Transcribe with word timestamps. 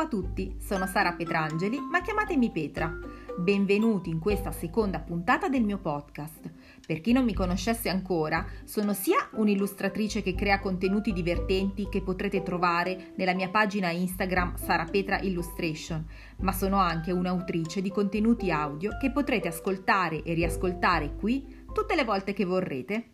a 0.00 0.08
tutti, 0.08 0.56
sono 0.58 0.86
Sara 0.86 1.12
Petrangeli, 1.12 1.78
ma 1.78 2.00
chiamatemi 2.00 2.50
Petra. 2.50 2.90
Benvenuti 3.36 4.08
in 4.08 4.18
questa 4.18 4.50
seconda 4.50 4.98
puntata 4.98 5.48
del 5.48 5.62
mio 5.62 5.78
podcast. 5.78 6.50
Per 6.86 7.02
chi 7.02 7.12
non 7.12 7.24
mi 7.24 7.34
conoscesse 7.34 7.90
ancora, 7.90 8.46
sono 8.64 8.94
sia 8.94 9.28
un'illustratrice 9.32 10.22
che 10.22 10.34
crea 10.34 10.58
contenuti 10.58 11.12
divertenti 11.12 11.88
che 11.90 12.00
potrete 12.00 12.42
trovare 12.42 13.12
nella 13.16 13.34
mia 13.34 13.50
pagina 13.50 13.90
Instagram 13.90 14.56
Sara 14.56 14.86
Petra 14.86 15.20
Illustration, 15.20 16.06
ma 16.38 16.52
sono 16.52 16.78
anche 16.78 17.12
un'autrice 17.12 17.82
di 17.82 17.90
contenuti 17.90 18.50
audio 18.50 18.96
che 18.98 19.10
potrete 19.10 19.48
ascoltare 19.48 20.22
e 20.22 20.32
riascoltare 20.32 21.14
qui 21.14 21.64
tutte 21.74 21.94
le 21.94 22.04
volte 22.04 22.32
che 22.32 22.46
vorrete. 22.46 23.10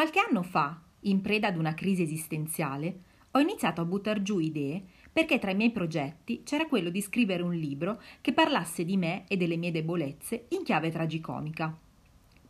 Qualche 0.00 0.20
anno 0.26 0.42
fa, 0.42 0.80
in 1.00 1.20
preda 1.20 1.48
ad 1.48 1.58
una 1.58 1.74
crisi 1.74 2.04
esistenziale, 2.04 3.00
ho 3.32 3.38
iniziato 3.38 3.82
a 3.82 3.84
buttar 3.84 4.22
giù 4.22 4.38
idee 4.38 4.82
perché 5.12 5.38
tra 5.38 5.50
i 5.50 5.54
miei 5.54 5.72
progetti 5.72 6.42
c'era 6.42 6.64
quello 6.64 6.88
di 6.88 7.02
scrivere 7.02 7.42
un 7.42 7.52
libro 7.52 8.00
che 8.22 8.32
parlasse 8.32 8.86
di 8.86 8.96
me 8.96 9.26
e 9.28 9.36
delle 9.36 9.58
mie 9.58 9.70
debolezze 9.70 10.46
in 10.52 10.62
chiave 10.62 10.90
tragicomica. 10.90 11.76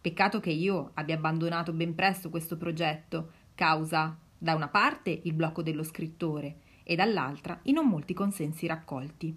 Peccato 0.01 0.39
che 0.39 0.51
io 0.51 0.93
abbia 0.95 1.17
abbandonato 1.17 1.73
ben 1.73 1.97
presto 1.97 2.31
questo 2.31 2.57
progetto, 2.57 3.33
causa 3.57 4.17
da 4.39 4.55
una 4.55 4.69
parte 4.69 5.21
il 5.25 5.33
blocco 5.33 5.62
dello 5.62 5.83
scrittore 5.83 6.59
e 6.85 6.95
dall'altra 6.95 7.59
i 7.65 7.73
non 7.73 7.89
molti 7.89 8.15
consensi 8.15 8.69
raccolti. 8.69 9.37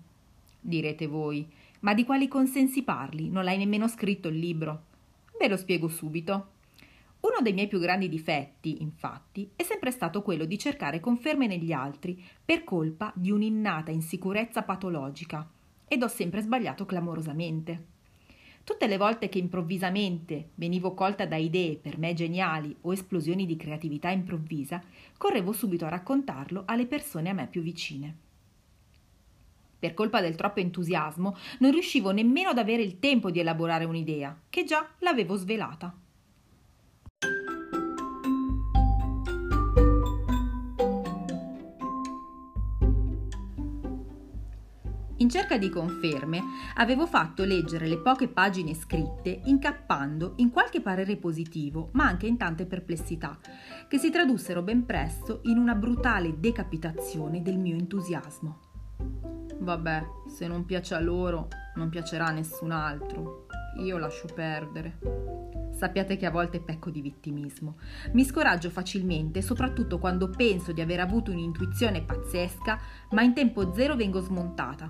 Direte 0.60 1.08
voi, 1.08 1.52
ma 1.80 1.96
di 1.96 2.06
quali 2.06 2.28
consensi 2.28 2.84
parli? 2.84 3.32
Non 3.32 3.44
l'hai 3.44 3.58
nemmeno 3.58 3.88
scritto 3.88 4.28
il 4.28 4.38
libro. 4.38 4.84
Ve 5.40 5.48
lo 5.48 5.58
spiego 5.58 5.88
subito. 5.88 6.50
Uno 7.24 7.42
dei 7.42 7.54
miei 7.54 7.68
più 7.68 7.80
grandi 7.80 8.10
difetti, 8.10 8.82
infatti, 8.82 9.50
è 9.56 9.64
sempre 9.64 9.92
stato 9.92 10.22
quello 10.22 10.44
di 10.44 10.58
cercare 10.58 11.00
conferme 11.00 11.48
negli 11.48 11.72
altri 11.72 12.22
per 12.44 12.66
colpa 12.66 13.14
di 13.16 13.32
un'innata 13.32 13.92
insicurezza 13.92 14.64
patologica 14.64 15.50
ed 15.88 16.04
ho 16.04 16.10
sempre 16.10 16.42
sbagliato 16.42 16.86
clamorosamente. 16.86 17.86
Tutte 18.66 18.88
le 18.88 18.98
volte 18.98 19.30
che 19.30 19.38
improvvisamente 19.38 20.50
venivo 20.56 20.94
colta 20.94 21.26
da 21.26 21.38
idee 21.38 21.78
per 21.78 21.98
me 21.98 22.14
geniali 22.14 22.76
o 22.82 22.92
esplosioni 22.92 23.46
di 23.46 23.56
creatività 23.56 24.10
improvvisa, 24.10 24.84
correvo 25.18 25.54
subito 25.54 25.86
a 25.86 25.90
raccontarlo 25.90 26.64
alle 26.66 26.88
persone 26.88 27.30
a 27.30 27.34
me 27.34 27.48
più 27.48 27.62
vicine. 27.62 28.18
Per 29.80 29.94
colpa 29.94 30.20
del 30.20 30.36
troppo 30.36 30.60
entusiasmo 30.60 31.38
non 31.60 31.72
riuscivo 31.72 32.12
nemmeno 32.12 32.50
ad 32.50 32.58
avere 32.58 32.82
il 32.82 33.00
tempo 33.00 33.32
di 33.32 33.40
elaborare 33.40 33.86
un'idea, 33.86 34.38
che 34.50 34.66
già 34.66 34.86
l'avevo 35.00 35.36
svelata. 35.36 36.03
In 45.24 45.30
cerca 45.30 45.58
di 45.58 45.70
conferme, 45.70 46.42
avevo 46.76 47.08
fatto 47.08 47.46
leggere 47.46 47.88
le 47.88 47.98
poche 47.98 48.28
pagine 48.28 48.74
scritte 48.74 49.40
incappando 49.46 50.34
in 50.38 50.50
qualche 50.50 50.82
parere 50.82 51.16
positivo, 51.16 51.92
ma 51.94 52.06
anche 52.06 52.28
in 52.28 52.36
tante 52.36 52.66
perplessità, 52.66 53.40
che 53.88 53.98
si 53.98 54.12
tradussero 54.12 54.62
ben 54.64 54.86
presto 54.86 55.40
in 55.44 55.58
una 55.58 55.76
brutale 55.76 56.42
decapitazione 56.42 57.42
del 57.42 57.58
mio 57.58 57.78
entusiasmo. 57.78 58.60
Vabbè, 59.60 60.06
se 60.28 60.46
non 60.46 60.66
piace 60.66 60.94
a 60.94 61.00
loro, 61.00 61.48
non 61.76 61.88
piacerà 61.88 62.26
a 62.26 62.32
nessun 62.32 62.72
altro. 62.72 63.48
Io 63.78 63.98
lascio 63.98 64.28
perdere. 64.28 65.53
Sappiate 65.84 66.16
che 66.16 66.26
a 66.26 66.32
volte 66.32 66.62
pecco 66.62 66.90
di 66.90 67.02
vittimismo. 67.02 67.76
Mi 68.14 68.24
scoraggio 68.24 68.70
facilmente, 68.70 69.42
soprattutto 69.42 70.00
quando 70.00 70.30
penso 70.30 70.72
di 70.72 70.80
aver 70.80 71.02
avuto 71.02 71.32
un'intuizione 71.32 72.04
pazzesca, 72.04 72.80
ma 73.10 73.22
in 73.22 73.34
tempo 73.34 73.74
zero 73.74 73.98
vengo 73.98 74.22
smontata. 74.22 74.90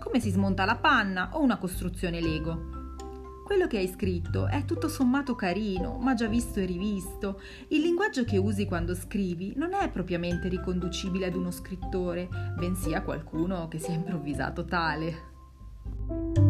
Come 0.00 0.18
si 0.18 0.30
smonta 0.30 0.64
la 0.64 0.74
panna 0.74 1.30
o 1.34 1.40
una 1.40 1.58
costruzione 1.58 2.20
Lego. 2.20 2.96
Quello 3.44 3.68
che 3.68 3.78
hai 3.78 3.86
scritto 3.86 4.48
è 4.48 4.64
tutto 4.64 4.88
sommato 4.88 5.36
carino, 5.36 5.98
ma 5.98 6.14
già 6.14 6.26
visto 6.26 6.58
e 6.58 6.64
rivisto. 6.64 7.40
Il 7.68 7.82
linguaggio 7.82 8.24
che 8.24 8.36
usi 8.36 8.64
quando 8.64 8.96
scrivi 8.96 9.52
non 9.54 9.74
è 9.74 9.88
propriamente 9.92 10.48
riconducibile 10.48 11.26
ad 11.26 11.36
uno 11.36 11.52
scrittore, 11.52 12.28
bensì 12.56 12.94
a 12.94 13.02
qualcuno 13.02 13.68
che 13.68 13.78
si 13.78 13.92
è 13.92 13.94
improvvisato 13.94 14.64
tale. 14.64 16.41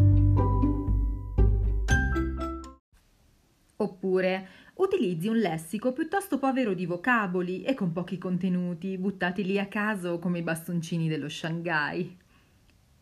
Oppure 4.13 4.47
utilizzi 4.75 5.27
un 5.27 5.37
lessico 5.37 5.91
piuttosto 5.91 6.37
povero 6.37 6.75
di 6.75 6.85
vocaboli 6.85 7.63
e 7.63 7.73
con 7.73 7.91
pochi 7.91 8.19
contenuti, 8.19 8.95
buttati 8.95 9.43
lì 9.43 9.57
a 9.57 9.65
caso 9.65 10.19
come 10.19 10.37
i 10.37 10.43
bastoncini 10.43 11.07
dello 11.07 11.27
Shanghai. 11.27 12.15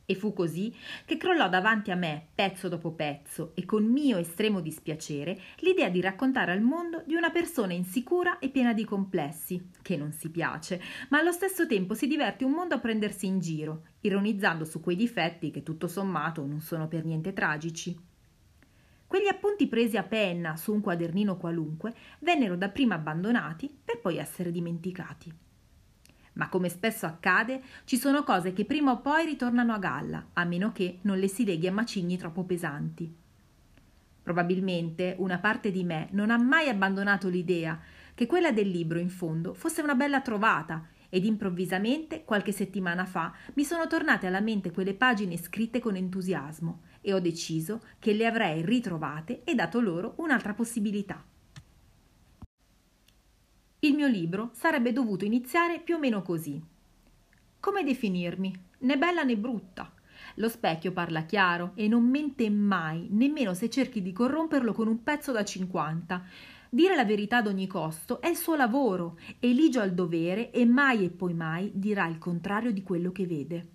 E 0.06 0.16
fu 0.16 0.32
così 0.32 0.74
che 1.04 1.18
crollò 1.18 1.50
davanti 1.50 1.92
a 1.92 1.96
me, 1.96 2.28
pezzo 2.34 2.70
dopo 2.70 2.92
pezzo, 2.92 3.52
e 3.56 3.66
con 3.66 3.84
mio 3.84 4.20
estremo 4.20 4.62
dispiacere, 4.62 5.38
l'idea 5.58 5.90
di 5.90 6.00
raccontare 6.00 6.54
al 6.54 6.62
mondo 6.62 7.04
di 7.06 7.16
una 7.16 7.30
persona 7.30 7.74
insicura 7.74 8.40
e 8.40 8.48
piena 8.48 8.72
di 8.72 8.86
complessi, 8.86 9.70
che 9.82 9.98
non 9.98 10.14
si 10.14 10.30
piace, 10.30 10.82
ma 11.10 11.20
allo 11.20 11.34
stesso 11.34 11.68
tempo 11.68 11.94
si 11.94 12.08
diverte 12.08 12.46
un 12.46 12.52
mondo 12.52 12.76
a 12.76 12.80
prendersi 12.80 13.26
in 13.26 13.40
giro, 13.40 13.84
ironizzando 14.00 14.64
su 14.64 14.80
quei 14.80 14.96
difetti 14.96 15.52
che 15.52 15.62
tutto 15.62 15.90
sommato 15.90 16.46
non 16.46 16.62
sono 16.62 16.88
per 16.88 17.04
niente 17.04 17.34
tragici. 17.34 18.11
Quegli 19.12 19.28
appunti 19.28 19.68
presi 19.68 19.98
a 19.98 20.04
penna 20.04 20.56
su 20.56 20.72
un 20.72 20.80
quadernino 20.80 21.36
qualunque 21.36 21.94
vennero 22.20 22.56
dapprima 22.56 22.96
abbandonati 22.96 23.70
per 23.84 24.00
poi 24.00 24.16
essere 24.16 24.54
dimenticati. 24.54 25.30
Ma 26.36 26.48
come 26.48 26.70
spesso 26.70 27.06
accade, 27.06 27.62
ci 27.84 27.98
sono 27.98 28.24
cose 28.24 28.54
che 28.54 28.64
prima 28.64 28.92
o 28.92 29.02
poi 29.02 29.26
ritornano 29.26 29.74
a 29.74 29.80
galla, 29.80 30.28
a 30.32 30.46
meno 30.46 30.72
che 30.72 31.00
non 31.02 31.20
le 31.20 31.28
si 31.28 31.44
leghi 31.44 31.68
a 31.68 31.74
macigni 31.74 32.16
troppo 32.16 32.46
pesanti. 32.46 33.14
Probabilmente 34.24 35.16
una 35.18 35.40
parte 35.40 35.72
di 35.72 35.84
me 35.84 36.08
non 36.12 36.32
ha 36.32 36.38
mai 36.38 36.70
abbandonato 36.70 37.28
l'idea 37.28 37.78
che 38.16 38.26
quella 38.28 38.54
del 38.54 38.70
libro, 38.70 38.98
in 38.98 39.10
fondo, 39.10 39.54
fosse 39.54 39.82
una 39.82 39.96
bella 39.96 40.22
trovata 40.22 40.88
ed 41.14 41.26
improvvisamente, 41.26 42.24
qualche 42.24 42.54
settimana 42.54 43.06
fa, 43.06 43.34
mi 43.56 43.66
sono 43.66 43.86
tornate 43.86 44.28
alla 44.28 44.40
mente 44.40 44.72
quelle 44.72 44.94
pagine 44.94 45.38
scritte 45.38 45.80
con 45.80 45.98
entusiasmo 45.98 46.84
e 47.02 47.14
ho 47.14 47.20
deciso 47.20 47.82
che 48.00 48.14
le 48.14 48.26
avrei 48.26 48.64
ritrovate 48.66 49.42
e 49.44 49.54
dato 49.54 49.82
loro 49.82 50.14
un'altra 50.18 50.54
possibilità. 50.54 51.22
Il 53.80 53.94
mio 53.94 54.08
libro 54.08 54.52
sarebbe 54.54 54.94
dovuto 54.94 55.26
iniziare 55.26 55.80
più 55.80 55.96
o 55.96 56.00
meno 56.00 56.22
così. 56.22 56.62
Come 57.60 57.84
definirmi? 57.84 58.54
Né 58.80 58.98
bella 58.98 59.24
né 59.24 59.36
brutta. 59.36 59.92
Lo 60.36 60.48
specchio 60.48 60.94
parla 60.94 61.24
chiaro 61.24 61.74
e 61.76 61.90
non 61.90 62.04
mente 62.08 62.50
mai, 62.50 63.08
nemmeno 63.10 63.54
se 63.54 63.70
cerchi 63.70 64.02
di 64.02 64.14
corromperlo 64.14 64.72
con 64.72 64.88
un 64.88 65.04
pezzo 65.04 65.34
da 65.34 65.44
50. 65.44 66.24
Dire 66.74 66.96
la 66.96 67.04
verità 67.04 67.40
ad 67.40 67.48
ogni 67.48 67.68
costo 67.68 68.22
è 68.22 68.30
il 68.30 68.38
suo 68.38 68.56
lavoro, 68.56 69.18
eligio 69.42 69.82
al 69.82 69.94
dovere 69.94 70.52
e 70.52 70.66
mai 70.66 71.04
e 71.04 71.10
poi 71.10 71.34
mai 71.34 71.70
dirà 71.74 72.08
il 72.08 72.18
contrario 72.18 72.72
di 72.72 72.82
quello 72.82 73.12
che 73.12 73.28
vede. 73.28 73.68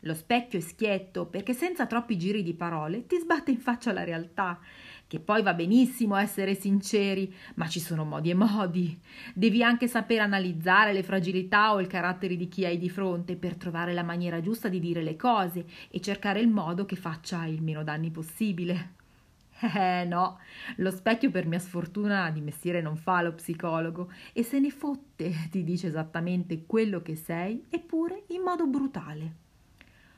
Lo 0.00 0.12
specchio 0.12 0.58
è 0.58 0.60
schietto 0.60 1.24
perché 1.24 1.54
senza 1.54 1.86
troppi 1.86 2.18
giri 2.18 2.42
di 2.42 2.52
parole 2.52 3.06
ti 3.06 3.16
sbatte 3.16 3.52
in 3.52 3.58
faccia 3.58 3.94
la 3.94 4.04
realtà, 4.04 4.60
che 5.06 5.18
poi 5.18 5.42
va 5.42 5.54
benissimo 5.54 6.14
essere 6.14 6.54
sinceri, 6.54 7.34
ma 7.54 7.68
ci 7.68 7.80
sono 7.80 8.04
modi 8.04 8.28
e 8.28 8.34
modi. 8.34 9.00
Devi 9.32 9.62
anche 9.62 9.88
sapere 9.88 10.20
analizzare 10.20 10.92
le 10.92 11.02
fragilità 11.02 11.72
o 11.72 11.80
il 11.80 11.86
carattere 11.86 12.36
di 12.36 12.48
chi 12.48 12.66
hai 12.66 12.76
di 12.76 12.90
fronte 12.90 13.36
per 13.36 13.56
trovare 13.56 13.94
la 13.94 14.02
maniera 14.02 14.42
giusta 14.42 14.68
di 14.68 14.78
dire 14.78 15.02
le 15.02 15.16
cose 15.16 15.64
e 15.88 16.02
cercare 16.02 16.40
il 16.40 16.48
modo 16.48 16.84
che 16.84 16.96
faccia 16.96 17.46
il 17.46 17.62
meno 17.62 17.82
danni 17.82 18.10
possibile. 18.10 19.00
Eh 19.62 20.04
no, 20.04 20.38
lo 20.76 20.90
specchio 20.90 21.30
per 21.30 21.46
mia 21.46 21.58
sfortuna 21.58 22.30
di 22.30 22.40
mestiere 22.40 22.80
non 22.80 22.96
fa 22.96 23.22
lo 23.22 23.34
psicologo 23.34 24.10
e 24.32 24.42
se 24.42 24.58
ne 24.58 24.70
fotte, 24.70 25.32
ti 25.50 25.62
dice 25.62 25.86
esattamente 25.86 26.66
quello 26.66 27.00
che 27.00 27.14
sei, 27.16 27.64
eppure 27.68 28.24
in 28.28 28.42
modo 28.42 28.66
brutale. 28.66 29.41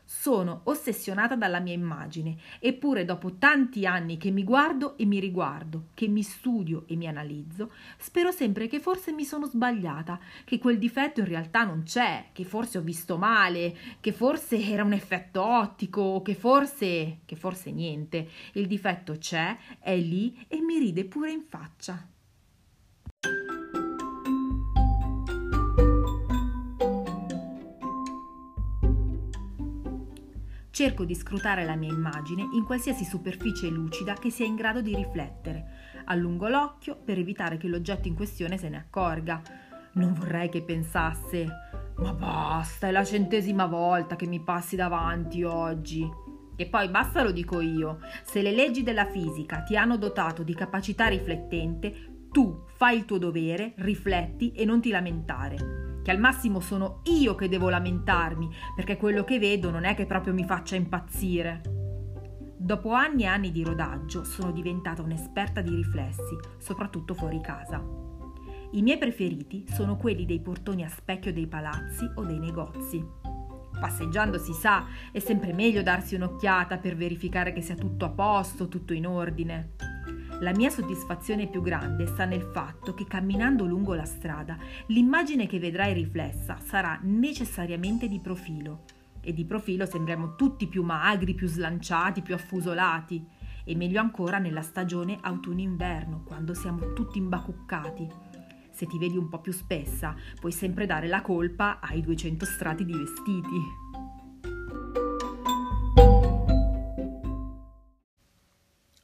Sono 0.06 0.60
ossessionata 0.64 1.34
dalla 1.34 1.60
mia 1.60 1.72
immagine, 1.72 2.36
eppure 2.58 3.06
dopo 3.06 3.36
tanti 3.36 3.86
anni 3.86 4.18
che 4.18 4.30
mi 4.30 4.44
guardo 4.44 4.98
e 4.98 5.06
mi 5.06 5.18
riguardo, 5.18 5.86
che 5.94 6.08
mi 6.08 6.22
studio 6.22 6.84
e 6.86 6.94
mi 6.94 7.08
analizzo, 7.08 7.72
spero 7.96 8.30
sempre 8.30 8.66
che 8.66 8.80
forse 8.80 9.12
mi 9.12 9.24
sono 9.24 9.46
sbagliata, 9.46 10.20
che 10.44 10.58
quel 10.58 10.78
difetto 10.78 11.20
in 11.20 11.26
realtà 11.26 11.64
non 11.64 11.84
c'è, 11.84 12.26
che 12.32 12.44
forse 12.44 12.78
ho 12.78 12.82
visto 12.82 13.16
male, 13.16 13.74
che 14.00 14.12
forse 14.12 14.62
era 14.62 14.84
un 14.84 14.92
effetto 14.92 15.42
ottico, 15.42 16.20
che 16.22 16.34
forse, 16.34 17.20
che 17.24 17.36
forse 17.36 17.72
niente. 17.72 18.28
Il 18.52 18.66
difetto 18.66 19.16
c'è, 19.16 19.56
è 19.78 19.96
lì 19.96 20.44
e 20.48 20.60
mi 20.60 20.78
ride 20.78 21.06
pure 21.06 21.32
in 21.32 21.44
faccia. 21.48 22.12
Cerco 30.74 31.04
di 31.04 31.14
scrutare 31.14 31.64
la 31.64 31.76
mia 31.76 31.92
immagine 31.92 32.48
in 32.52 32.64
qualsiasi 32.64 33.04
superficie 33.04 33.68
lucida 33.68 34.14
che 34.14 34.30
sia 34.30 34.44
in 34.44 34.56
grado 34.56 34.82
di 34.82 34.92
riflettere. 34.92 36.02
Allungo 36.06 36.48
l'occhio 36.48 36.96
per 36.96 37.16
evitare 37.16 37.58
che 37.58 37.68
l'oggetto 37.68 38.08
in 38.08 38.16
questione 38.16 38.58
se 38.58 38.68
ne 38.68 38.78
accorga. 38.78 39.40
Non 39.92 40.14
vorrei 40.14 40.48
che 40.48 40.62
pensasse: 40.62 41.46
Ma 41.98 42.12
basta, 42.12 42.88
è 42.88 42.90
la 42.90 43.04
centesima 43.04 43.66
volta 43.66 44.16
che 44.16 44.26
mi 44.26 44.40
passi 44.40 44.74
davanti 44.74 45.44
oggi. 45.44 46.04
E 46.56 46.66
poi 46.66 46.88
basta 46.88 47.22
lo 47.22 47.30
dico 47.30 47.60
io. 47.60 48.00
Se 48.24 48.42
le 48.42 48.50
leggi 48.50 48.82
della 48.82 49.06
fisica 49.06 49.62
ti 49.62 49.76
hanno 49.76 49.96
dotato 49.96 50.42
di 50.42 50.54
capacità 50.54 51.06
riflettente, 51.06 52.26
tu 52.32 52.64
fai 52.74 52.96
il 52.96 53.04
tuo 53.04 53.18
dovere, 53.18 53.74
rifletti 53.76 54.50
e 54.50 54.64
non 54.64 54.80
ti 54.80 54.90
lamentare 54.90 55.83
che 56.04 56.10
al 56.10 56.18
massimo 56.18 56.60
sono 56.60 57.00
io 57.04 57.34
che 57.34 57.48
devo 57.48 57.70
lamentarmi, 57.70 58.50
perché 58.76 58.98
quello 58.98 59.24
che 59.24 59.38
vedo 59.38 59.70
non 59.70 59.84
è 59.84 59.94
che 59.94 60.04
proprio 60.04 60.34
mi 60.34 60.44
faccia 60.44 60.76
impazzire. 60.76 61.62
Dopo 62.58 62.92
anni 62.92 63.22
e 63.22 63.26
anni 63.26 63.50
di 63.50 63.64
rodaggio 63.64 64.22
sono 64.22 64.52
diventata 64.52 65.00
un'esperta 65.00 65.62
di 65.62 65.74
riflessi, 65.74 66.36
soprattutto 66.58 67.14
fuori 67.14 67.40
casa. 67.40 67.82
I 68.72 68.82
miei 68.82 68.98
preferiti 68.98 69.64
sono 69.66 69.96
quelli 69.96 70.26
dei 70.26 70.40
portoni 70.40 70.84
a 70.84 70.88
specchio 70.90 71.32
dei 71.32 71.46
palazzi 71.46 72.06
o 72.16 72.22
dei 72.22 72.38
negozi. 72.38 73.02
Passeggiando 73.80 74.38
si 74.38 74.52
sa, 74.52 74.84
è 75.10 75.20
sempre 75.20 75.54
meglio 75.54 75.82
darsi 75.82 76.16
un'occhiata 76.16 76.76
per 76.76 76.96
verificare 76.96 77.54
che 77.54 77.62
sia 77.62 77.76
tutto 77.76 78.04
a 78.04 78.10
posto, 78.10 78.68
tutto 78.68 78.92
in 78.92 79.06
ordine. 79.06 79.83
La 80.40 80.52
mia 80.52 80.68
soddisfazione 80.68 81.46
più 81.46 81.62
grande 81.62 82.06
sta 82.06 82.24
nel 82.24 82.42
fatto 82.42 82.92
che 82.92 83.06
camminando 83.06 83.64
lungo 83.64 83.94
la 83.94 84.04
strada 84.04 84.58
l'immagine 84.88 85.46
che 85.46 85.60
vedrai 85.60 85.92
riflessa 85.92 86.58
sarà 86.60 86.98
necessariamente 87.02 88.08
di 88.08 88.18
profilo. 88.18 88.82
E 89.20 89.32
di 89.32 89.44
profilo 89.44 89.86
sembriamo 89.86 90.34
tutti 90.34 90.66
più 90.66 90.82
magri, 90.82 91.34
più 91.34 91.46
slanciati, 91.46 92.20
più 92.20 92.34
affusolati. 92.34 93.24
E 93.64 93.76
meglio 93.76 94.00
ancora 94.00 94.38
nella 94.38 94.60
stagione 94.60 95.18
autunno-inverno, 95.20 96.24
quando 96.24 96.52
siamo 96.52 96.92
tutti 96.92 97.18
imbacuccati. 97.18 98.06
Se 98.70 98.86
ti 98.86 98.98
vedi 98.98 99.16
un 99.16 99.28
po' 99.28 99.40
più 99.40 99.52
spessa, 99.52 100.14
puoi 100.40 100.52
sempre 100.52 100.84
dare 100.84 101.06
la 101.06 101.22
colpa 101.22 101.78
ai 101.80 102.02
200 102.02 102.44
strati 102.44 102.84
di 102.84 102.92
vestiti. 102.92 103.83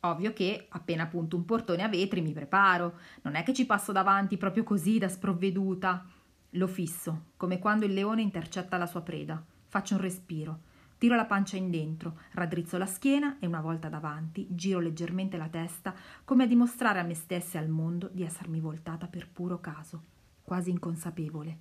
Ovvio 0.02 0.32
che 0.32 0.66
appena 0.70 1.02
appunto 1.02 1.36
un 1.36 1.44
portone 1.44 1.82
a 1.82 1.88
vetri 1.88 2.22
mi 2.22 2.32
preparo, 2.32 2.98
non 3.22 3.34
è 3.34 3.42
che 3.42 3.52
ci 3.52 3.66
passo 3.66 3.92
davanti 3.92 4.38
proprio 4.38 4.62
così 4.62 4.96
da 4.96 5.08
sprovveduta. 5.08 6.06
Lo 6.54 6.66
fisso, 6.66 7.24
come 7.36 7.58
quando 7.58 7.84
il 7.84 7.92
leone 7.92 8.22
intercetta 8.22 8.78
la 8.78 8.86
sua 8.86 9.02
preda. 9.02 9.44
Faccio 9.66 9.94
un 9.94 10.00
respiro, 10.00 10.60
tiro 10.96 11.16
la 11.16 11.26
pancia 11.26 11.58
in 11.58 11.70
dentro, 11.70 12.18
raddrizzo 12.32 12.78
la 12.78 12.86
schiena 12.86 13.36
e 13.40 13.46
una 13.46 13.60
volta 13.60 13.90
davanti 13.90 14.46
giro 14.50 14.80
leggermente 14.80 15.36
la 15.36 15.48
testa 15.48 15.94
come 16.24 16.44
a 16.44 16.46
dimostrare 16.46 16.98
a 16.98 17.04
me 17.04 17.14
stessa 17.14 17.58
e 17.58 17.62
al 17.62 17.68
mondo 17.68 18.08
di 18.10 18.22
essermi 18.22 18.58
voltata 18.58 19.06
per 19.06 19.28
puro 19.28 19.60
caso, 19.60 20.02
quasi 20.42 20.70
inconsapevole. 20.70 21.58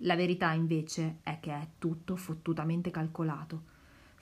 La 0.00 0.14
verità 0.14 0.52
invece 0.52 1.18
è 1.22 1.40
che 1.40 1.52
è 1.52 1.68
tutto 1.78 2.14
fottutamente 2.14 2.90
calcolato 2.90 3.74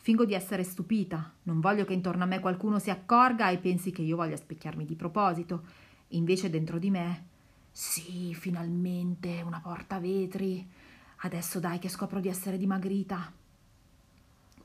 Fingo 0.05 0.27
di 0.27 0.35
essere 0.35 0.65
stupita, 0.65 1.33
non 1.45 1.61
voglio 1.61 1.87
che 1.87 1.95
intorno 1.95 2.25
a 2.25 2.27
me 2.27 2.39
qualcuno 2.39 2.79
si 2.79 2.91
accorga 2.91 3.49
e 3.49 3.57
pensi 3.57 3.91
che 3.91 4.03
io 4.03 4.17
voglia 4.17 4.37
specchiarmi 4.37 4.85
di 4.85 4.97
proposito. 4.97 5.63
Invece 6.09 6.51
dentro 6.51 6.79
di 6.79 6.91
me, 6.91 7.25
sì, 7.73 8.35
finalmente 8.35 9.41
una 9.41 9.61
porta 9.61 9.99
vetri. 9.99 10.69
Adesso 11.21 11.59
dai 11.59 11.79
che 11.79 11.89
scopro 11.89 12.21
di 12.21 12.29
essere 12.29 12.59
dimagrita. 12.59 13.33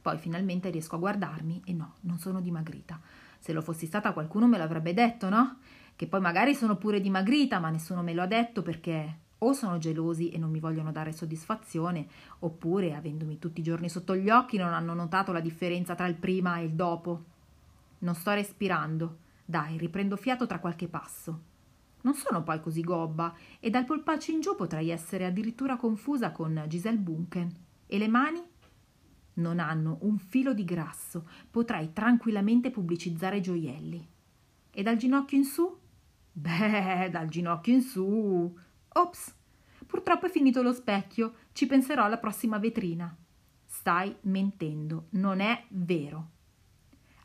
Poi 0.01 0.17
finalmente 0.17 0.71
riesco 0.71 0.95
a 0.95 0.99
guardarmi 0.99 1.61
e 1.63 1.71
no, 1.71 1.93
non 2.01 2.19
sono 2.19 2.41
dimagrita. 2.41 2.99
Se 3.39 3.53
lo 3.53 3.61
fossi 3.61 3.85
stata 3.85 4.11
qualcuno 4.11 4.45
me 4.45 4.57
l'avrebbe 4.57 4.93
detto, 4.93 5.29
no? 5.29 5.59
Che 5.95 6.05
poi 6.05 6.19
magari 6.19 6.53
sono 6.53 6.75
pure 6.75 6.99
dimagrita, 6.99 7.59
ma 7.59 7.69
nessuno 7.69 8.03
me 8.03 8.13
lo 8.13 8.23
ha 8.23 8.27
detto 8.27 8.61
perché 8.61 9.19
o 9.39 9.53
sono 9.53 9.77
gelosi 9.77 10.29
e 10.29 10.37
non 10.37 10.51
mi 10.51 10.59
vogliono 10.59 10.91
dare 10.91 11.11
soddisfazione, 11.11 12.07
oppure, 12.39 12.95
avendomi 12.95 13.39
tutti 13.39 13.61
i 13.61 13.63
giorni 13.63 13.89
sotto 13.89 14.15
gli 14.15 14.29
occhi, 14.29 14.57
non 14.57 14.73
hanno 14.73 14.93
notato 14.93 15.31
la 15.31 15.39
differenza 15.39 15.95
tra 15.95 16.07
il 16.07 16.15
prima 16.15 16.59
e 16.59 16.65
il 16.65 16.71
dopo. 16.71 17.23
Non 17.99 18.15
sto 18.15 18.31
respirando. 18.31 19.17
Dai, 19.45 19.77
riprendo 19.77 20.15
fiato 20.15 20.45
tra 20.45 20.59
qualche 20.59 20.87
passo. 20.87 21.47
Non 22.01 22.13
sono 22.13 22.43
poi 22.43 22.61
così 22.61 22.81
gobba 22.81 23.33
e 23.59 23.69
dal 23.69 23.83
polpaccio 23.83 24.31
in 24.31 24.39
giù 24.39 24.55
potrei 24.55 24.89
essere 24.89 25.25
addirittura 25.25 25.75
confusa 25.75 26.31
con 26.31 26.63
Giselle 26.67 26.97
Bunken. 26.97 27.51
E 27.87 27.97
le 27.97 28.07
mani? 28.07 28.41
Non 29.33 29.59
hanno 29.59 29.97
un 30.01 30.17
filo 30.17 30.53
di 30.53 30.63
grasso, 30.63 31.27
potrei 31.49 31.91
tranquillamente 31.91 32.71
pubblicizzare 32.71 33.41
gioielli. 33.41 34.07
E 34.71 34.83
dal 34.83 34.97
ginocchio 34.97 35.37
in 35.37 35.45
su? 35.45 35.77
Beh, 36.31 37.09
dal 37.11 37.27
ginocchio 37.27 37.73
in 37.73 37.81
su 37.81 38.55
Ops, 38.93 39.35
purtroppo 39.85 40.25
è 40.25 40.29
finito 40.29 40.61
lo 40.61 40.73
specchio, 40.73 41.33
ci 41.53 41.67
penserò 41.67 42.03
alla 42.05 42.17
prossima 42.17 42.57
vetrina. 42.57 43.15
Stai 43.65 44.15
mentendo, 44.21 45.07
non 45.11 45.39
è 45.39 45.65
vero. 45.69 46.31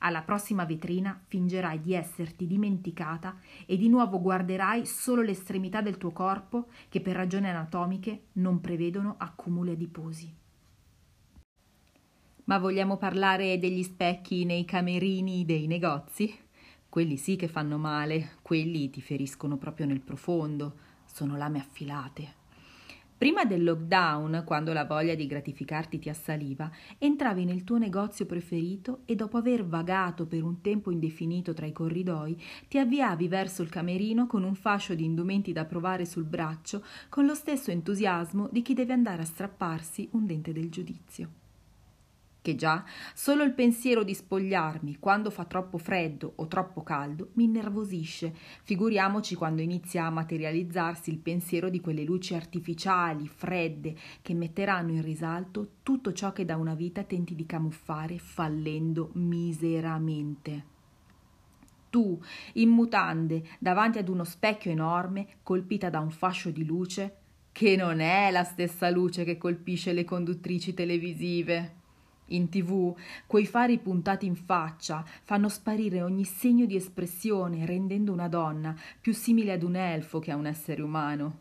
Alla 0.01 0.21
prossima 0.21 0.67
vetrina 0.67 1.19
fingerai 1.27 1.81
di 1.81 1.95
esserti 1.95 2.47
dimenticata 2.47 3.39
e 3.65 3.79
di 3.79 3.89
nuovo 3.89 4.21
guarderai 4.21 4.85
solo 4.85 5.23
l'estremità 5.23 5.81
del 5.81 5.97
tuo 5.97 6.11
corpo 6.11 6.67
che 6.91 7.01
per 7.01 7.17
ragioni 7.17 7.49
anatomiche 7.49 8.25
non 8.33 8.61
prevedono 8.61 9.15
accumulo 9.17 9.73
adiposi. 9.73 10.31
Ma 12.45 12.59
vogliamo 12.59 12.99
parlare 12.99 13.59
degli 13.59 13.83
specchi 13.83 14.45
nei 14.45 14.67
camerini 14.67 15.47
dei 15.47 15.67
negozi? 15.67 16.39
Quelli 16.91 17.17
sì 17.17 17.37
che 17.37 17.49
fanno 17.49 17.79
male, 17.79 18.33
quelli 18.43 18.91
ti 18.91 19.01
feriscono 19.01 19.57
proprio 19.57 19.87
nel 19.87 20.01
profondo, 20.01 20.77
sono 21.15 21.37
lame 21.37 21.61
affilate. 21.61 22.43
Prima 23.17 23.45
del 23.45 23.63
lockdown, 23.63 24.43
quando 24.45 24.73
la 24.73 24.85
voglia 24.85 25.15
di 25.15 25.29
gratificarti 25.29 26.01
ti 26.01 26.09
assaliva, 26.09 26.69
entravi 26.99 27.45
nel 27.45 27.63
tuo 27.63 27.79
negozio 27.79 28.27
preferito 28.27 29.03
e 29.05 29.15
dopo 29.15 29.37
aver 29.37 29.65
vagato 29.65 30.27
per 30.27 30.43
un 30.43 30.61
tempo 30.61 30.91
indefinito 30.91 31.55
tra 31.55 31.67
i 31.67 31.73
corridoi, 31.73 32.37
ti 32.67 32.79
avviavi 32.79 33.29
verso 33.29 33.63
il 33.63 33.71
camerino 33.71 34.27
con 34.27 34.43
un 34.43 34.57
fascio 34.57 34.97
di 34.97 35.05
indumenti 35.05 35.53
da 35.53 35.65
provare 35.65 36.05
sul 36.05 36.25
braccio, 36.25 36.85
con 37.09 37.25
lo 37.25 37.35
stesso 37.35 37.71
entusiasmo 37.71 38.49
di 38.51 38.63
chi 38.63 38.75
deve 38.75 38.93
andare 38.93 39.23
a 39.23 39.27
strapparsi 39.27 40.09
un 40.11 40.27
dente 40.27 40.53
del 40.53 40.69
giudizio 40.69 41.43
che 42.45 42.57
già 42.57 42.85
solo 43.15 43.43
il 43.43 43.55
pensiero 43.55 44.03
di 44.03 44.13
spogliarmi 44.13 44.99
quando 44.99 45.31
fa 45.31 45.47
troppo 45.47 45.79
freddo 45.79 46.35
o 46.37 46.47
troppo 46.47 46.83
caldo 46.83 47.31
mi 47.37 47.45
innervosisce, 47.45 48.35
figuriamoci 48.65 49.35
quando 49.35 49.63
inizia 49.63 50.05
a 50.05 50.11
materializzarsi 50.11 51.09
il 51.09 51.21
pensiero 51.21 51.71
di 51.71 51.81
quelle 51.81 52.05
luci 52.05 52.35
artificiali, 52.35 53.27
fredde, 53.27 53.97
che 54.21 54.35
metteranno 54.35 54.91
in 54.91 55.01
risalto 55.01 55.77
tutto 55.83 56.13
ciò 56.13 56.35
che 56.35 56.45
da 56.45 56.57
una 56.57 56.75
vita 56.75 57.03
tenti 57.03 57.35
di 57.35 57.47
camuffare 57.47 58.19
fallendo 58.19 59.09
miseramente 59.15 60.73
tu, 61.89 62.21
in 62.55 62.71
mutande, 62.71 63.45
davanti 63.59 63.99
ad 63.99 64.09
uno 64.09 64.25
specchio 64.25 64.73
enorme, 64.73 65.29
colpita 65.45 65.91
da 65.91 66.01
un 66.01 66.11
fascio 66.11 66.51
di 66.51 66.65
luce, 66.67 67.19
che 67.53 67.77
non 67.77 68.01
è 68.01 68.33
la 68.33 68.43
stessa 68.43 68.91
luce 68.91 69.23
che 69.23 69.39
colpisce 69.39 69.93
le 69.93 70.03
conduttrici 70.03 70.75
televisive. 70.75 71.83
In 72.29 72.49
tv 72.49 72.97
quei 73.27 73.47
fari 73.47 73.79
puntati 73.79 74.25
in 74.25 74.37
faccia 74.37 75.05
fanno 75.23 75.49
sparire 75.49 76.03
ogni 76.03 76.25
segno 76.25 76.65
di 76.65 76.77
espressione, 76.77 77.67
rendendo 77.67 78.13
una 78.13 78.29
donna 78.29 78.75
più 79.01 79.13
simile 79.13 79.53
ad 79.53 79.63
un 79.63 79.77
elfo 79.77 80.19
che 80.19 80.31
a 80.31 80.37
un 80.37 80.47
essere 80.47 80.81
umano. 80.81 81.39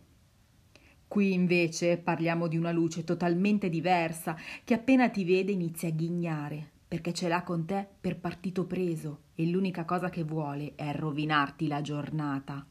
Qui 1.08 1.32
invece 1.32 1.98
parliamo 1.98 2.48
di 2.48 2.58
una 2.58 2.72
luce 2.72 3.04
totalmente 3.04 3.70
diversa 3.70 4.36
che 4.64 4.74
appena 4.74 5.10
ti 5.10 5.24
vede 5.24 5.52
inizia 5.52 5.88
a 5.90 5.92
ghignare, 5.92 6.70
perché 6.88 7.14
ce 7.14 7.28
l'ha 7.28 7.44
con 7.44 7.66
te 7.66 7.88
per 8.02 8.20
partito 8.20 8.66
preso 8.66 9.20
e 9.36 9.46
l'unica 9.46 9.86
cosa 9.86 10.10
che 10.10 10.24
vuole 10.24 10.74
è 10.76 10.92
rovinarti 10.92 11.68
la 11.68 11.82
giornata. 11.82 12.66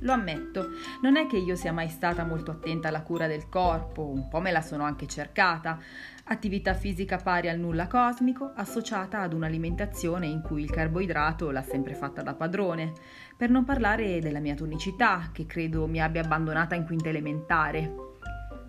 Lo 0.00 0.12
ammetto, 0.12 0.70
non 1.02 1.16
è 1.16 1.26
che 1.26 1.36
io 1.36 1.54
sia 1.56 1.72
mai 1.72 1.88
stata 1.88 2.24
molto 2.24 2.50
attenta 2.50 2.88
alla 2.88 3.02
cura 3.02 3.26
del 3.26 3.48
corpo, 3.48 4.06
un 4.06 4.28
po' 4.28 4.40
me 4.40 4.50
la 4.50 4.62
sono 4.62 4.84
anche 4.84 5.06
cercata. 5.06 5.78
Attività 6.24 6.74
fisica 6.74 7.18
pari 7.18 7.48
al 7.48 7.58
nulla 7.58 7.86
cosmico, 7.86 8.52
associata 8.54 9.20
ad 9.20 9.34
un'alimentazione 9.34 10.26
in 10.26 10.40
cui 10.40 10.62
il 10.62 10.70
carboidrato 10.70 11.50
l'ha 11.50 11.62
sempre 11.62 11.94
fatta 11.94 12.22
da 12.22 12.34
padrone. 12.34 12.92
Per 13.36 13.50
non 13.50 13.64
parlare 13.64 14.20
della 14.20 14.40
mia 14.40 14.54
tonicità, 14.54 15.30
che 15.32 15.44
credo 15.44 15.86
mi 15.86 16.00
abbia 16.00 16.22
abbandonata 16.22 16.74
in 16.74 16.86
quinta 16.86 17.08
elementare. 17.08 17.94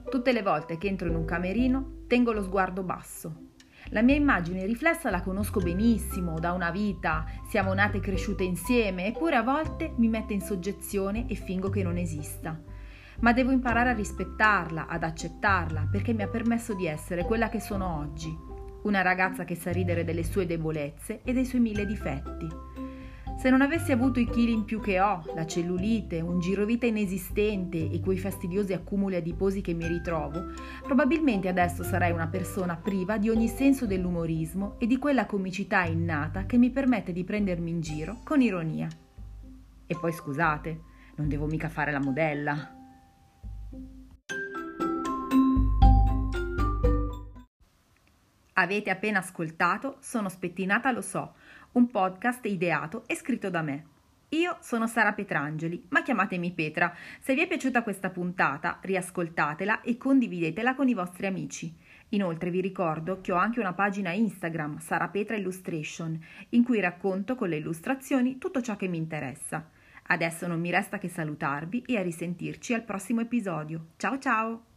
Tutte 0.10 0.34
le 0.34 0.42
volte 0.42 0.78
che 0.78 0.88
entro 0.88 1.08
in 1.08 1.16
un 1.16 1.24
camerino 1.24 2.04
tengo 2.08 2.34
lo 2.34 2.44
sguardo 2.44 2.84
basso. 2.84 3.51
La 3.94 4.02
mia 4.02 4.16
immagine 4.16 4.66
riflessa 4.66 5.10
la 5.10 5.22
conosco 5.22 5.60
benissimo, 5.60 6.40
da 6.40 6.54
una 6.54 6.72
vita, 6.72 7.26
siamo 7.50 7.74
nate 7.74 7.98
e 7.98 8.00
cresciute 8.00 8.42
insieme, 8.42 9.08
eppure 9.08 9.36
a 9.36 9.44
volte 9.44 9.94
mi 9.98 10.08
mette 10.08 10.32
in 10.32 10.40
soggezione 10.40 11.26
e 11.28 11.36
fingo 11.36 11.70
che 11.70 11.84
non 11.84 11.98
esista. 11.98 12.58
Ma 13.20 13.34
devo 13.34 13.52
imparare 13.52 13.90
a 13.90 13.94
rispettarla, 13.94 14.88
ad 14.88 15.04
accettarla, 15.04 15.90
perché 15.92 16.14
mi 16.14 16.24
ha 16.24 16.30
permesso 16.30 16.74
di 16.74 16.88
essere 16.88 17.26
quella 17.26 17.50
che 17.50 17.60
sono 17.60 17.98
oggi, 17.98 18.34
una 18.84 19.02
ragazza 19.02 19.44
che 19.44 19.56
sa 19.56 19.72
ridere 19.72 20.06
delle 20.06 20.24
sue 20.24 20.46
debolezze 20.46 21.20
e 21.26 21.34
dei 21.34 21.46
suoi 21.46 21.60
mille 21.60 21.86
difetti. 21.86 22.48
Se 23.42 23.50
non 23.50 23.62
avessi 23.62 23.92
avuto 23.92 24.20
i 24.20 24.30
chili 24.30 24.52
in 24.52 24.66
più 24.66 24.80
che 24.80 25.00
ho, 25.00 25.24
la 25.34 25.48
cellulite, 25.48 26.22
un 26.22 26.40
girovita 26.40 26.86
inesistente 26.86 27.90
e 27.90 28.00
quei 28.00 28.20
fastidiosi 28.20 28.72
accumuli 28.72 29.16
adiposi 29.16 29.62
che 29.62 29.74
mi 29.74 29.88
ritrovo, 29.88 30.52
probabilmente 30.84 31.48
adesso 31.48 31.82
sarei 31.82 32.12
una 32.12 32.28
persona 32.28 32.76
priva 32.76 33.18
di 33.18 33.32
ogni 33.32 33.48
senso 33.48 33.88
dell'umorismo 33.88 34.76
e 34.78 34.86
di 34.86 35.00
quella 35.00 35.26
comicità 35.26 35.86
innata 35.86 36.46
che 36.46 36.60
mi 36.60 36.70
permette 36.70 37.14
di 37.14 37.24
prendermi 37.24 37.72
in 37.72 37.82
giro 37.82 38.20
con 38.24 38.42
ironia. 38.42 38.88
E 39.88 39.98
poi 40.00 40.12
scusate, 40.12 40.82
non 41.16 41.28
devo 41.28 41.48
mica 41.48 41.68
fare 41.68 41.92
la 41.92 42.00
modella. 42.00 42.76
Avete 48.54 48.92
appena 48.92 49.18
ascoltato 49.18 49.98
Sono 50.02 50.30
spettinata, 50.30 50.92
lo 50.92 51.02
so 51.02 51.34
un 51.74 51.90
podcast 51.90 52.46
ideato 52.46 53.04
e 53.08 53.16
scritto 53.16 53.50
da 53.50 53.62
me. 53.62 53.86
Io 54.30 54.58
sono 54.62 54.88
Sara 54.88 55.12
Petrangeli, 55.12 55.88
ma 55.90 56.02
chiamatemi 56.02 56.52
Petra. 56.54 56.96
Se 57.20 57.34
vi 57.34 57.42
è 57.42 57.48
piaciuta 57.48 57.84
questa 57.84 58.10
puntata, 58.10 58.80
riascoltatela 58.82 59.82
e 59.82 59.98
condividetela 59.98 60.74
con 60.74 60.88
i 60.88 60.94
vostri 60.94 61.26
amici. 61.26 61.74
Inoltre 62.10 62.50
vi 62.50 62.62
ricordo 62.62 63.20
che 63.20 63.32
ho 63.32 63.36
anche 63.36 63.60
una 63.60 63.74
pagina 63.74 64.12
Instagram, 64.12 64.80
Sara 64.80 65.10
Petra 65.10 65.36
Illustration, 65.36 66.18
in 66.50 66.64
cui 66.64 66.80
racconto 66.80 67.36
con 67.36 67.50
le 67.50 67.58
illustrazioni 67.58 68.38
tutto 68.38 68.62
ciò 68.62 68.78
che 68.78 68.88
mi 68.88 68.98
interessa. 68.98 69.70
Adesso 70.04 70.48
non 70.48 70.60
mi 70.60 70.72
resta 70.72 70.98
che 70.98 71.10
salutarvi 71.10 71.84
e 71.86 71.98
a 71.98 72.02
risentirci 72.02 72.74
al 72.74 72.84
prossimo 72.84 73.22
episodio. 73.22 73.88
Ciao 73.98 74.18
ciao! 74.18 74.71